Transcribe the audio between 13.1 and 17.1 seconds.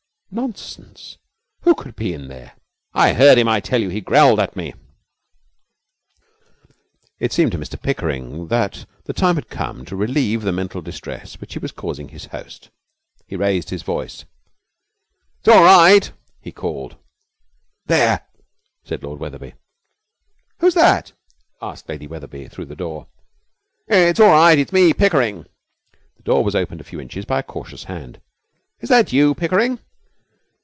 He raised his voice. 'It's all right!' he called.